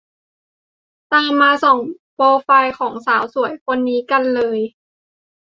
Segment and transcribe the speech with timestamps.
[1.11, 1.79] ตามมาส่อง
[2.15, 4.59] โปรไฟล์ของสาวสวยคนนี้กันเลย